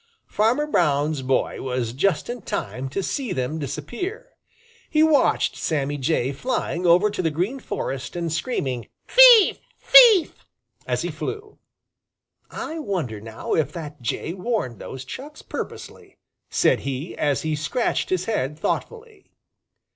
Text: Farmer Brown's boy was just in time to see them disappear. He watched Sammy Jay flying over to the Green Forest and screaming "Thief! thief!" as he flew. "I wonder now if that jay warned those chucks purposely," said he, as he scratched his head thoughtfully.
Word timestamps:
Farmer 0.25 0.65
Brown's 0.65 1.21
boy 1.21 1.61
was 1.61 1.93
just 1.93 2.27
in 2.27 2.41
time 2.41 2.89
to 2.89 3.03
see 3.03 3.31
them 3.33 3.59
disappear. 3.59 4.29
He 4.89 5.03
watched 5.03 5.55
Sammy 5.55 5.99
Jay 5.99 6.31
flying 6.31 6.87
over 6.87 7.11
to 7.11 7.21
the 7.21 7.29
Green 7.29 7.59
Forest 7.59 8.15
and 8.15 8.33
screaming 8.33 8.87
"Thief! 9.07 9.59
thief!" 9.79 10.33
as 10.87 11.03
he 11.03 11.11
flew. 11.11 11.59
"I 12.49 12.79
wonder 12.79 13.21
now 13.21 13.53
if 13.53 13.71
that 13.73 14.01
jay 14.01 14.33
warned 14.33 14.79
those 14.79 15.05
chucks 15.05 15.43
purposely," 15.43 16.17
said 16.49 16.79
he, 16.79 17.15
as 17.15 17.43
he 17.43 17.55
scratched 17.55 18.09
his 18.09 18.25
head 18.25 18.57
thoughtfully. 18.57 19.29